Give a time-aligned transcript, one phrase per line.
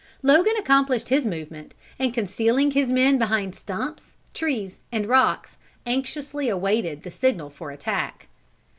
[0.23, 7.03] Logan accomplished his movement, and concealing his men behind stumps, trees, and rocks, anxiously awaited
[7.03, 8.27] the signal for attack.